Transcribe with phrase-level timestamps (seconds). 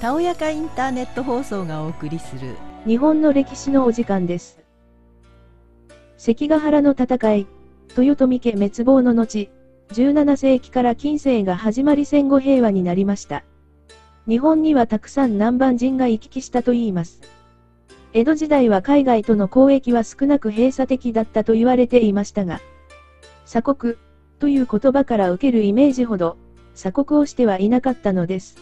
[0.00, 2.56] たおやかインターネット放送がお送りする
[2.86, 4.58] 日本の歴史のお時間です。
[6.16, 7.46] 関ヶ原の戦い、
[7.96, 9.50] 豊臣家滅亡の後、
[9.92, 13.44] 17世紀から近世が始まり戦後平和になりました。
[14.26, 17.20] 日本にはたくさん南蛮人が行き来したと言います。
[18.12, 22.60] 江戸時代は海外との交易は少なく閉鎖的だったと言われていましたが、
[23.44, 23.96] 鎖国
[24.40, 26.38] という言葉から受けるイメージほど、
[26.74, 28.56] 鎖国をしてはいなかったのです。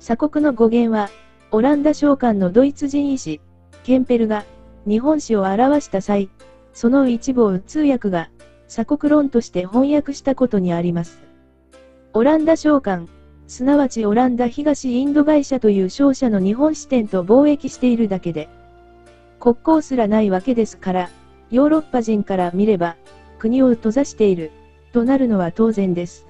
[0.00, 1.08] 鎖国の語源は、
[1.52, 3.40] オランダ商館のドイツ人医師、
[3.84, 4.44] ケンペルが、
[4.86, 6.28] 日本史を表した際、
[6.72, 8.30] その一部を通訳が、
[8.66, 11.22] 鎖国論として翻訳したことにあります。
[12.12, 13.06] オランダ商館、
[13.46, 18.48] すなわちオランダ東インド会社という商社の日本支店と貿易しているだけで、
[19.38, 21.10] 国交すらないわけですから、
[21.50, 22.96] ヨーロッパ人から見れば、
[23.38, 24.50] 国を閉ざしている、
[24.92, 26.26] となるのは当然です。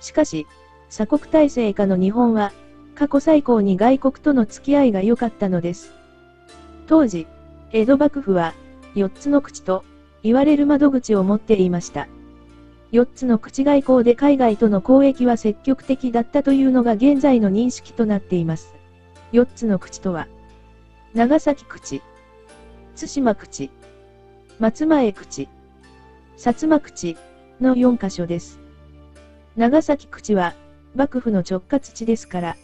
[0.00, 0.46] しかし、
[0.88, 2.52] 鎖国体制下の日本は、
[2.94, 5.92] 過去最高に外国との付き合いが良かったのです。
[6.86, 7.26] 当時、
[7.72, 8.54] 江戸幕府は、
[8.94, 9.84] 4つの口と、
[10.22, 12.08] 言われる窓口を持っていました。
[12.92, 18.74] 4つの口外交で海外との交易は積極的だったというのが現在の認識となっています。
[19.32, 20.28] 4つの口とは、
[21.14, 22.00] 長崎口、
[22.94, 23.70] 対馬口、
[24.58, 25.48] 松前口、
[26.36, 27.16] 薩摩口
[27.60, 28.60] の4カ所です。
[29.56, 30.54] 長崎口は、
[30.94, 32.56] 幕府の直轄地ですから、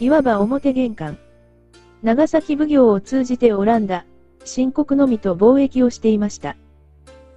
[0.00, 1.18] いわば表玄関。
[2.02, 4.04] 長崎奉行を通じてオランダ、
[4.44, 6.56] 新国のみと貿易をしていました。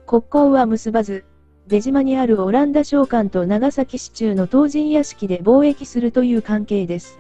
[0.05, 1.25] 国交は結ばず、
[1.67, 7.20] 出島にあるオランダ商館と長崎市中の東神屋敷で貿易するという関係です。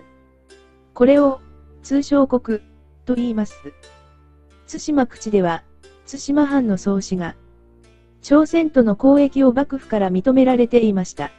[0.93, 1.39] これを、
[1.83, 2.59] 通商国、
[3.05, 3.55] と言います。
[4.67, 5.63] 対馬口では、
[6.05, 7.35] 対馬藩の創始が、
[8.21, 11.31] 朝鮮との交易を幕府から認められていました。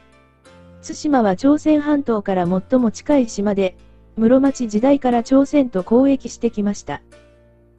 [0.81, 3.75] 対馬は朝鮮半島から最も近い島で、
[4.17, 7.01] 室町時代から朝鮮と交易してきました。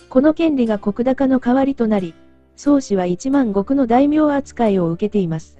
[0.08, 2.14] この権利が国高の代わりとなり、
[2.56, 5.58] 宗氏は一万石の大名扱いを受けています。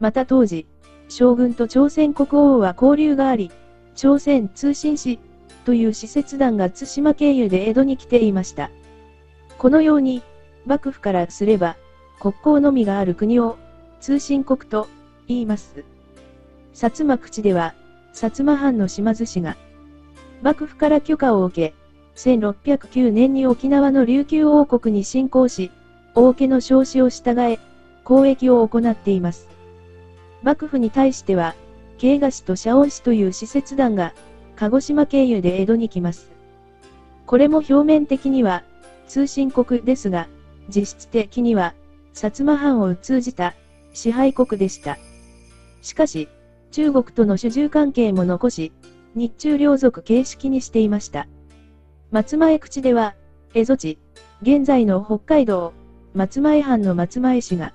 [0.00, 0.66] また当時、
[1.08, 3.50] 将軍と朝鮮国王は交流があり、
[3.94, 5.18] 朝鮮通信使
[5.64, 8.70] という使節団が対馬経由で江戸に来ていました。
[9.58, 10.22] このように、
[10.66, 11.76] 幕府からすれば、
[12.20, 13.56] 国交のみがある国を、
[13.98, 14.88] 通信国と
[15.26, 15.84] 言います。
[16.74, 17.74] 薩摩口では、
[18.12, 19.56] 薩摩藩の島津氏が、
[20.42, 21.74] 幕府から許可を受け、
[22.16, 25.70] 1609年に沖縄の琉球王国に侵攻し、
[26.14, 27.58] 王家の召子を従え、
[28.08, 29.48] 交易を行っています。
[30.42, 31.54] 幕府に対しては、
[31.96, 34.12] 慶賀氏と社恩氏という使節団が、
[34.56, 36.30] 鹿児島経由で江戸に来ます。
[37.24, 38.62] これも表面的には、
[39.08, 40.28] 通信国ですが、
[40.68, 41.72] 実質的には、
[42.14, 43.54] 薩摩藩を通じた、
[43.92, 44.98] 支配国でした。
[45.82, 46.28] しかし、
[46.70, 48.72] 中国との主従関係も残し、
[49.14, 51.26] 日中両属形式にしていました。
[52.10, 53.14] 松前口では、
[53.54, 53.98] 蝦夷地、
[54.42, 55.72] 現在の北海道、
[56.14, 57.72] 松前藩の松前氏が、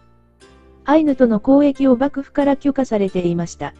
[0.85, 3.73] アイヌとの交易を幕府から許可されていました。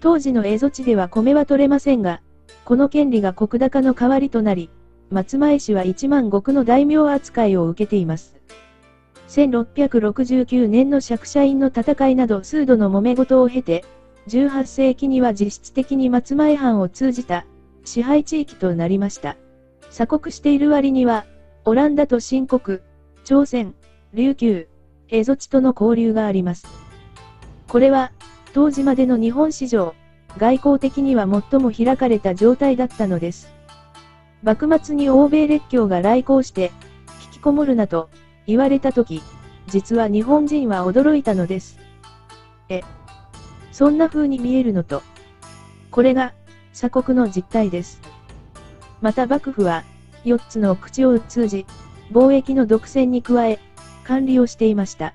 [0.00, 2.20] 当時の蝦夷地では米は取れませんが、
[2.64, 4.70] この権利が石高の代わりとなり、
[5.10, 8.35] 松前氏は一万石の大名扱いを受けています。
[9.28, 13.84] 1669年の釈迦院の戦いなど数度の揉め事を経て、
[14.28, 17.46] 18世紀には実質的に松前藩を通じた
[17.84, 19.36] 支配地域となりました。
[19.90, 21.24] 鎖国している割には、
[21.64, 22.80] オランダと新国、
[23.24, 23.74] 朝鮮、
[24.14, 24.68] 琉球、
[25.08, 26.66] 蝦夷地との交流があります。
[27.68, 28.12] これは、
[28.52, 29.94] 当時までの日本史上、
[30.38, 33.52] 外交的には最も開かれた状態だったのです。
[34.42, 36.72] 幕末に欧米列強が来航して、
[37.24, 38.10] 引きこもるなと
[38.46, 39.22] 言われたとき、
[39.66, 41.78] 実は日本人は驚いたのです。
[42.68, 42.82] え、
[43.72, 45.02] そんな風に見えるのと。
[45.90, 46.32] これが、
[46.72, 48.00] 鎖国の実態です。
[49.00, 49.84] また幕府は、
[50.24, 51.66] 4つの口を通じ、
[52.12, 53.58] 貿易の独占に加え、
[54.04, 55.14] 管理をしていました。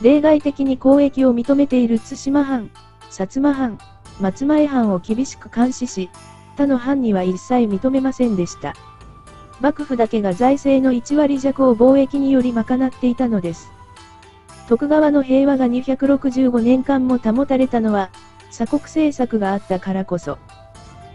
[0.00, 2.70] 例外的に交易を認めている対馬藩、
[3.10, 3.78] 薩摩藩、
[4.20, 6.10] 松前藩を厳しく監視し、
[6.56, 8.74] 他の藩には一切認めませんでした。
[9.60, 13.70] 幕府だけが財政の1割弱を貿易により賄っていたのです。
[14.68, 18.10] 徳川の平和が265年間も保たれたのは、
[18.50, 20.38] 鎖国政策があったからこそ。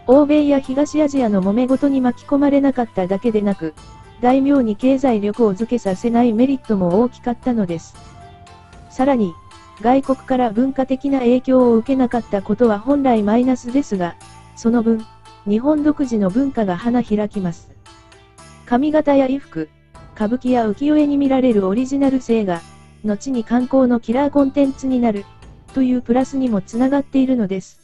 [0.07, 3.74] 欧米や東アジアの揉め事に巻き込まれなかっただけでなく、
[4.22, 7.95] 大名に経済力を付けさせないメリットも大きかったのです。
[8.90, 9.34] さらに、
[9.81, 14.16] 外国から文化的な影響を受けなかったことは本来マイナスですが、
[14.56, 15.06] その分、
[15.48, 17.72] 日本独自の文化が花開きます。
[18.73, 19.69] 髪型や衣服、
[20.15, 22.63] 歌舞伎や浮世絵に見られるオリジナル性が、
[23.05, 25.25] 後に観光のキラーコンテンツになる、
[25.75, 27.82] というプラスにもつながっているのです。